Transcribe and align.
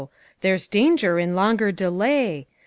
There's 0.39 0.67
danger 0.67 1.19
in 1.19 1.35
longer 1.35 1.71
delay! 1.71 2.47